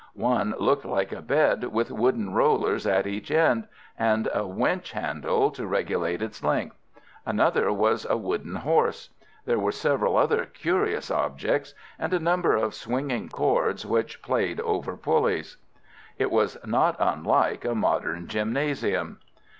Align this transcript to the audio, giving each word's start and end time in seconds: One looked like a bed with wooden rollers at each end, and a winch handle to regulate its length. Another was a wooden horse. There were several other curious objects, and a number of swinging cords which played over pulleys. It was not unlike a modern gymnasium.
One 0.15 0.55
looked 0.57 0.83
like 0.83 1.11
a 1.11 1.21
bed 1.21 1.63
with 1.65 1.91
wooden 1.91 2.33
rollers 2.33 2.87
at 2.87 3.05
each 3.05 3.29
end, 3.29 3.67
and 3.99 4.27
a 4.33 4.47
winch 4.47 4.93
handle 4.93 5.51
to 5.51 5.67
regulate 5.67 6.23
its 6.23 6.43
length. 6.43 6.75
Another 7.23 7.71
was 7.71 8.07
a 8.09 8.17
wooden 8.17 8.55
horse. 8.55 9.11
There 9.45 9.59
were 9.59 9.71
several 9.71 10.17
other 10.17 10.45
curious 10.47 11.11
objects, 11.11 11.75
and 11.99 12.11
a 12.15 12.19
number 12.19 12.55
of 12.55 12.73
swinging 12.73 13.29
cords 13.29 13.85
which 13.85 14.23
played 14.23 14.59
over 14.61 14.97
pulleys. 14.97 15.57
It 16.17 16.31
was 16.31 16.57
not 16.65 16.95
unlike 16.97 17.63
a 17.63 17.75
modern 17.75 18.25
gymnasium. 18.27 19.19